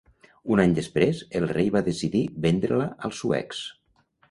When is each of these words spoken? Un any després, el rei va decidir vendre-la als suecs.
Un 0.53 0.61
any 0.63 0.71
després, 0.79 1.19
el 1.41 1.45
rei 1.51 1.69
va 1.77 1.85
decidir 1.91 2.23
vendre-la 2.47 2.91
als 3.11 3.23
suecs. 3.23 3.65